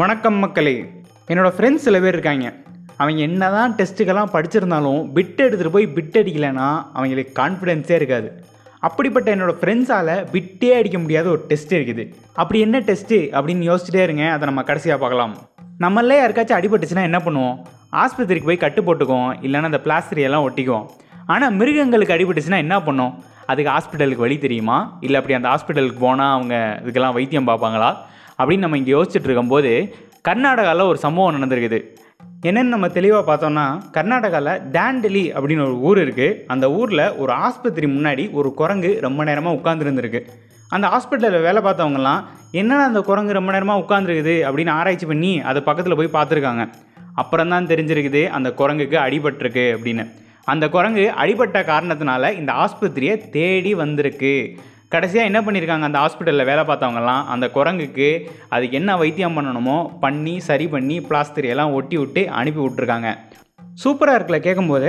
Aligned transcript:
வணக்கம் 0.00 0.36
மக்களே. 0.42 0.74
என்னோடய 1.30 1.52
ஃப்ரெண்ட்ஸ் 1.56 1.84
சில 1.86 1.96
பேர் 2.00 2.14
இருக்காங்க. 2.16 2.52
அவங்க 2.96 3.20
என்ன 3.20 3.48
தான் 3.54 3.72
டெஸ்ட்டுக்கெல்லாம் 3.78 4.30
படிச்சிருந்தாலும் 4.34 5.00
பிட் 5.14 5.40
எடுத்துகிட்டு 5.44 5.72
போய் 5.76 5.86
பிட் 5.96 6.16
அடிக்கலைன்னா 6.20 6.68
அவங்களுக்கு 6.96 7.32
கான்ஃபிடென்ஸே 7.40 7.90
இருக்காது. 7.90 8.28
அப்படிப்பட்ட 8.80 9.34
என்னோடய 9.36 9.56
ஃப்ரெண்ட்ஸால் 9.60 10.12
பிட்டே 10.34 10.70
அடிக்க 10.78 10.98
முடியாத 10.98 11.28
ஒரு 11.28 11.42
டெஸ்ட் 11.50 11.74
இருக்குது. 11.74 12.04
அப்படி 12.34 12.60
என்ன 12.60 12.80
டெஸ்ட்டு 12.80 13.18
அப்படின்னு 13.40 13.66
யோசிச்சுட்டே 13.70 14.02
இருங்க. 14.02 14.24
அதை 14.34 14.46
நம்ம 14.50 14.64
கடைசியாக 14.70 15.00
பார்க்கலாம். 15.00 15.34
நம்மளே 15.78 16.18
யாருக்காச்சும் 16.22 16.58
அடிபட்டுச்சுன்னா 16.60 17.08
என்ன 17.10 17.20
பண்ணுவோம்? 17.26 17.56
ஆஸ்பத்திரிக்கு 18.04 18.50
போய் 18.50 18.64
கட்டு 18.64 18.82
போட்டுக்குவோம். 18.88 19.32
இல்லைன்னா 19.46 19.70
அந்த 19.72 19.82
பிளாஸ்டரியெல்லாம் 19.88 20.46
ஒட்டிக்குவோம். 20.48 20.88
ஆனால் 21.26 21.52
மிருகங்களுக்கு 21.52 22.14
அடிபட்டுச்சுன்னா 22.14 22.56
என்ன 22.66 22.78
பண்ணும்? 22.88 23.12
அதுக்கு 23.50 23.72
ஹாஸ்பிட்டலுக்கு 23.74 24.26
வழி 24.26 24.36
தெரியுமா? 24.44 24.78
இல்லை 25.06 25.16
அப்படி 25.20 25.36
அந்த 25.38 25.48
ஹாஸ்பிட்டலுக்கு 25.52 26.00
போனால் 26.06 26.34
அவங்க 26.36 26.54
இதுக்கெல்லாம் 26.82 27.16
வைத்தியம் 27.18 27.48
பார்ப்பாங்களா? 27.50 27.90
அப்படின்னு 28.38 28.64
நம்ம 28.66 28.78
இங்கே 28.82 28.94
யோசிச்சுட்டு 28.96 29.28
இருக்கும்போது 29.28 29.72
கர்நாடகாவில் 30.28 30.90
ஒரு 30.90 30.98
சம்பவம் 31.06 31.34
நடந்திருக்குது. 31.36 31.80
என்னென்னு 32.48 32.72
நம்ம 32.74 32.88
தெளிவாக 32.96 33.24
பார்த்தோம்னா 33.28 33.64
கர்நாடகாவில் 33.96 34.60
டேண்டலி 34.76 35.24
அப்படின்னு 35.36 35.64
ஒரு 35.68 35.76
ஊர் 35.88 35.98
இருக்குது 36.04 36.36
அந்த 36.52 36.66
ஊரில் 36.78 37.04
ஒரு 37.22 37.32
ஆஸ்பத்திரி 37.46 37.86
முன்னாடி 37.96 38.24
ஒரு 38.38 38.48
குரங்கு 38.60 38.90
ரொம்ப 39.06 39.24
நேரமாக 39.28 39.58
உட்காந்துருந்துருக்கு 39.58 40.20
அந்த 40.76 40.86
ஹாஸ்பிட்டலில் 40.92 41.44
வேலை 41.46 41.60
பார்த்தவங்கலாம் 41.66 42.20
என்னென்ன 42.60 42.86
அந்த 42.90 43.00
குரங்கு 43.08 43.36
ரொம்ப 43.38 43.50
நேரமாக 43.56 43.82
உட்காந்துருக்குது 43.84 44.36
அப்படின்னு 44.48 44.72
ஆராய்ச்சி 44.78 45.06
பண்ணி 45.12 45.32
அதை 45.50 45.60
பக்கத்தில் 45.68 45.98
போய் 46.00 46.16
பார்த்துருக்காங்க. 46.16 46.64
அப்புறம் 47.22 47.52
தான் 47.54 47.70
தெரிஞ்சிருக்குது 47.72 48.22
அந்த 48.36 48.48
குரங்குக்கு 48.60 48.96
அடிபட்டிருக்கு 49.06 49.64
அப்படின்னு. 49.76 50.04
அந்த 50.52 50.64
குரங்கு 50.74 51.04
அடிபட்ட 51.22 51.58
காரணத்தினால 51.70 52.30
இந்த 52.40 52.52
ஆஸ்பத்திரியை 52.64 53.14
தேடி 53.36 53.72
வந்திருக்கு. 53.80 54.34
கடைசியாக 54.94 55.28
என்ன 55.30 55.40
பண்ணியிருக்காங்க 55.46 55.86
அந்த 55.88 55.98
ஹாஸ்பிட்டலில் 56.02 56.48
வேலை 56.50 56.62
பார்த்தவங்கலாம்? 56.70 57.24
அந்த 57.32 57.46
குரங்குக்கு 57.56 58.08
அதுக்கு 58.54 58.78
என்ன 58.80 58.96
வைத்தியம் 59.02 59.36
பண்ணணுமோ 59.38 59.76
பண்ணி 60.04 60.34
சரி 60.48 60.66
பண்ணி 60.74 60.96
பிளாஸ்டர் 61.08 61.50
எல்லாம் 61.52 61.74
ஒட்டி 61.78 61.96
விட்டு 62.02 62.22
அனுப்பி 62.40 62.60
விட்ருக்காங்க 62.64 63.10
சூப்பராக 63.82 64.18
இருக்கல 64.18 64.38
கேட்கும்போது 64.46 64.88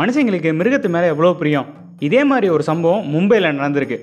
மனுஷங்களுக்கு 0.00 0.50
மிருகத்து 0.60 0.88
மேலே 0.94 1.12
எவ்வளோ 1.14 1.32
பிரியம்? 1.40 1.68
இதே 2.06 2.22
மாதிரி 2.30 2.48
ஒரு 2.56 2.64
சம்பவம் 2.70 3.06
மும்பையில் 3.14 3.56
நடந்திருக்கு. 3.60 3.98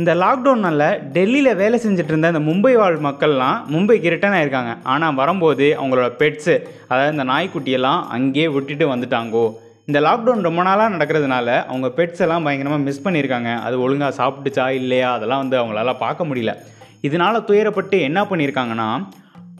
இந்த 0.00 0.12
லாக்டவுனால் 0.22 0.84
டெல்லியில் 1.16 1.58
வேலை 1.60 1.76
செஞ்சுட்டு 1.84 2.12
இருந்த 2.12 2.28
இந்த 2.32 2.42
மும்பை 2.48 2.72
வாழ் 2.80 2.98
மக்கள்லாம் 3.06 3.58
மும்பைக்கு 3.72 4.12
ரிட்டர்ன் 4.14 4.36
ஆயிருக்காங்க. 4.38 4.72
ஆனால் 4.92 5.18
வரும்போது 5.20 5.66
அவங்களோட 5.78 6.08
பெட்ஸு 6.20 6.54
அதாவது 6.90 7.12
இந்த 7.16 7.26
நாய்க்குட்டியெல்லாம் 7.32 8.00
அங்கேயே 8.16 8.48
விட்டுட்டு 8.56 8.86
வந்துட்டாங்கோ. 8.92 9.44
இந்த 9.88 10.00
லாக்டவுன் 10.00 10.46
ரொம்ப 10.46 10.62
நாளாக 10.62 10.94
நடக்கிறதுனால 10.96 11.48
அவங்க 11.68 11.88
பெட்ஸ் 11.96 12.22
எல்லாம் 12.24 12.44
பயங்கரமாக 12.46 12.82
மிஸ் 12.82 13.04
பண்ணியிருக்காங்க. 13.04 13.60
அது 13.60 13.80
ஒழுங்காக 13.80 14.14
சாப்பிட்டுச்சா 14.20 14.68
இல்லையா? 14.80 15.12
அதெல்லாம் 15.12 15.38
வந்து 15.38 15.56
அவங்களால 15.60 15.98
பார்க்க 15.98 16.24
முடியல. 16.24 16.52
இதனால் 17.00 17.46
துயரப்பட்டு 17.48 18.00
என்ன 18.00 18.20
பண்ணியிருக்காங்கன்னா 18.22 18.88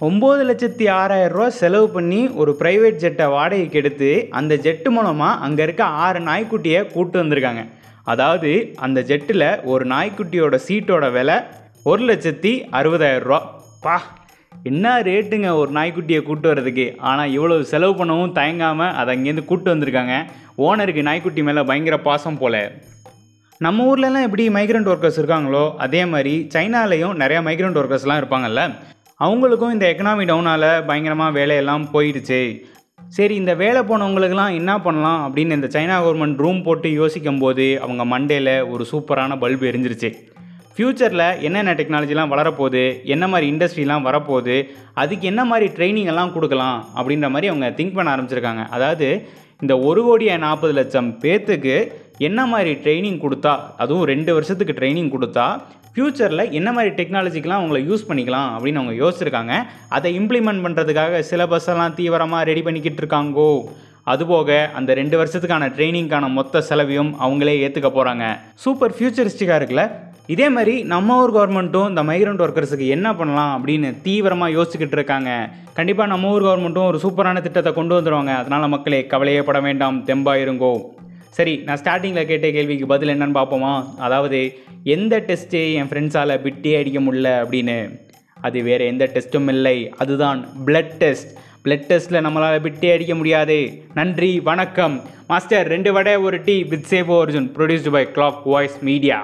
ஒம்பது 0.01 0.43
லட்சத்தி 0.49 0.91
ஆறாயிரம் 0.91 1.33
ரூபா 1.33 1.49
செலவு 1.61 1.89
பண்ணி 1.89 2.21
ஒரு 2.35 2.57
ப்ரைவேட் 2.61 3.03
ஜெட்டை 3.05 3.27
வாடகைக்கு 3.35 3.79
எடுத்து 3.79 4.09
அந்த 4.31 4.55
ஜெட்டு 4.57 4.91
மூலமாக 4.91 5.41
அங்கே 5.47 5.63
இருக்க 5.63 5.85
ஆறு 6.05 6.21
நாய்க்குட்டியை 6.21 6.81
கூட்டு 6.95 7.23
வந்திருக்காங்க. 7.23 7.63
அதாவது 8.05 8.51
அந்த 8.77 9.01
ஜெட்டில் 9.03 9.47
ஒரு 9.65 9.85
நாய்க்குட்டியோட 9.87 10.59
சீட்டோட 10.69 11.13
விலை 11.13 11.37
ஒரு 11.85 12.03
லட்சத்தி 12.09 12.53
அறுபதாயிரம் 12.73 13.29
ரூபா 13.29 13.41
பா! 13.83 13.97
என்ன 14.71 15.03
ரேட்டுங்க 15.03 15.49
ஒரு 15.61 15.71
நாய்க்குட்டியை 15.73 16.23
கூப்பிட்டு 16.23 16.51
வர்றதுக்கு? 16.51 16.85
ஆனால் 16.99 17.33
இவ்வளோ 17.37 17.55
செலவு 17.61 18.05
பண்ணவும் 18.05 18.35
தயங்காமல் 18.39 18.93
அதை 19.01 19.11
அங்கேருந்து 19.15 19.45
கூப்பிட்டு 19.45 19.73
வந்திருக்காங்க. 19.75 20.17
ஓனருக்கு 20.67 21.03
நாய்க்குட்டி 21.09 21.43
மேலே 21.43 21.63
பயங்கர 21.63 22.01
பாசம் 22.01 22.39
போல. 22.39 22.57
நம்ம 23.61 23.87
ஊர்லலாம் 23.89 24.27
எப்படி 24.29 24.49
மைக்ரண்ட் 24.49 24.91
ஒர்க்கர்ஸ் 24.93 25.19
இருக்காங்களோ 25.23 25.65
அதே 25.77 26.05
மாதிரி 26.05 26.35
சைனாலேயும் 26.55 27.19
நிறையா 27.23 27.41
மைக்ரண்ட் 27.49 27.81
ஒர்க்கர்ஸ்லாம் 27.83 28.21
இருப்பாங்கல்ல. 28.23 28.63
அவங்களுக்கும் 29.21 29.71
இந்த 29.71 29.87
எக்கனாமி 29.93 30.25
டவுனால் 30.31 30.85
பயங்கரமாக 30.87 31.37
வேலையெல்லாம் 31.39 31.89
போயிடுச்சு. 31.95 32.41
சரி 33.09 33.35
இந்த 33.35 33.55
வேலை 33.55 33.83
போனவங்களுக்கெல்லாம் 33.83 34.57
என்ன 34.61 34.81
பண்ணலாம் 34.81 35.23
அப்படின்னு 35.27 35.59
இந்த 35.59 35.69
சைனா 35.77 35.97
கவர்மெண்ட் 36.05 36.43
ரூம் 36.45 36.63
போட்டு 36.63 36.93
யோசிக்கும் 36.93 37.39
போது 37.39 37.67
அவங்க 37.81 38.05
மண்டேல 38.13 38.69
ஒரு 38.69 38.87
சூப்பரான 38.93 39.39
பல்பு 39.39 39.67
எரிஞ்சிருச்சு. 39.71 40.11
ஃப்யூச்சரில் 40.77 41.25
என்னென்ன 41.47 41.73
டெக்னாலஜிலாம் 41.79 42.31
வளரப்போகுது? 42.33 42.83
என்ன 43.15 43.25
மாதிரி 43.29 43.47
இண்டஸ்ட்ரிலாம் 43.53 44.07
வரப்போகுது? 44.09 44.57
அதுக்கு 45.03 45.27
என்ன 45.31 45.43
மாதிரி 45.51 45.67
ட்ரைனிங் 45.77 46.11
எல்லாம் 46.13 46.33
கொடுக்கலாம்? 46.37 46.79
அப்படின்ற 46.99 47.29
மாதிரி 47.35 47.51
அவங்க 47.53 47.69
திங்க் 47.79 47.97
பண்ண 47.97 48.09
ஆரம்பிச்சிருக்காங்க. 48.15 48.63
அதாவது 48.77 49.09
இந்த 49.63 49.75
ஒரு 49.89 50.03
கோடியே 50.03 50.37
நாற்பது 50.45 50.73
லட்சம் 50.79 51.11
பேர்த்துக்கு 51.25 51.75
என்ன 52.29 52.41
மாதிரி 52.53 52.73
ட்ரைனிங் 52.85 53.21
கொடுத்தா 53.25 53.53
அதுவும் 53.83 54.09
ரெண்டு 54.13 54.31
வருஷத்துக்கு 54.37 54.77
ட்ரைனிங் 54.79 55.13
கொடுத்தா 55.15 55.47
ஃப்யூச்சரில் 55.95 56.51
என்ன 56.59 56.69
மாதிரி 56.77 56.91
டெக்னாலஜிக்கெலாம் 56.99 57.61
அவங்கள 57.63 57.81
யூஸ் 57.91 58.09
பண்ணிக்கலாம் 58.09 58.51
அப்படின்னு 58.55 58.81
அவங்க 58.81 58.95
யோசிச்சிருக்காங்க. 59.03 59.55
அதை 59.97 60.11
இம்ப்ளிமெண்ட் 60.21 60.65
பண்ணுறதுக்காக 60.67 61.21
சிலபஸ் 61.31 61.69
எல்லாம் 61.73 61.97
தீவிரமாக 61.99 62.49
ரெடி 62.51 62.63
பண்ணிக்கிட்டு 62.69 63.03
இருக்காங்கோ? 63.03 63.51
அதுபோக 64.13 64.51
அந்த 64.79 64.95
ரெண்டு 65.01 65.17
வருஷத்துக்கான 65.21 65.69
ட்ரைனிங்க்கான 65.77 66.31
மொத்த 66.39 66.63
செலவையும் 66.69 67.13
அவங்களே 67.25 67.57
ஏற்றுக்க 67.67 67.91
போகிறாங்க 67.99 68.25
சூப்பர் 68.65 68.97
ஃபியூச்சரிஸ்டிக்காக 68.99 69.59
இருக்குல்ல? 69.61 69.85
இதே 70.29 70.47
மாதிரி 70.55 70.75
நம்ம 70.93 71.15
ஊர் 71.23 71.33
கவர்மெண்ட்டும் 71.37 71.89
இந்த 71.91 72.03
மைக்ரண்ட் 72.09 72.43
ஒர்க்கர்ஸுக்கு 72.45 72.87
என்ன 72.97 73.09
பண்ணலாம் 73.19 73.53
அப்படின்னு 73.57 73.89
தீவிரமாக 74.05 74.55
யோசிச்சுக்கிட்டு 74.57 74.97
இருக்காங்க. 74.99 75.31
கண்டிப்பாக 75.79 76.11
நம்ம 76.13 76.31
ஊர் 76.35 76.45
கவர்மெண்ட்டும் 76.47 76.89
ஒரு 76.91 76.99
சூப்பரான 77.05 77.41
திட்டத்தை 77.47 77.73
கொண்டு 77.79 77.95
வந்துடுவாங்க 77.97 78.33
அதனால் 78.41 78.73
மக்களே 78.75 79.01
கவலையே 79.13 79.43
பட 79.49 79.61
வேண்டாம் 79.67 79.99
தெம்பாயிருங்கோ. 80.11 80.73
சரி 81.39 81.55
நான் 81.67 81.81
ஸ்டார்டிங்கில் 81.83 82.29
கேட்ட 82.31 82.51
கேள்விக்கு 82.57 82.87
பதில் 82.95 83.13
என்னன்னு 83.15 83.39
பார்ப்போமா? 83.41 83.75
அதாவது 84.07 84.41
எந்த 84.95 85.23
டெஸ்ட்டு 85.29 85.61
என் 85.81 85.91
ஃப்ரெண்ட்ஸால் 85.91 86.41
பிட்டே 86.47 86.73
அடிக்க 86.81 87.01
முடியல 87.01 87.31
அப்படின்னு. 87.43 87.79
அது 88.47 88.63
வேறு 88.69 88.87
எந்த 88.93 89.05
டெஸ்ட்டும் 89.15 89.49
இல்லை. 89.49 89.77
அதுதான் 90.05 90.41
பிளட் 90.67 90.97
டெஸ்ட் 91.05 91.31
பிளட் 91.65 91.89
டெஸ்ட்டில் 91.91 92.25
நம்மளால் 92.27 92.65
பிட்டே 92.67 92.89
அடிக்க 92.95 93.15
முடியாது. 93.21 93.59
நன்றி 94.01 94.33
வணக்கம். 94.51 94.97
மாஸ்டர் 95.31 95.69
ரெண்டு 95.75 95.93
வடை 95.99 96.17
ஒரு 96.27 96.39
tea 96.49 96.57
with 96.73 96.91
Seva 96.95 97.17
Arjun 97.25 97.51
produced 97.59 97.95
by 97.99 98.05
clock 98.17 98.43
voice 98.55 98.79
media 98.91 99.19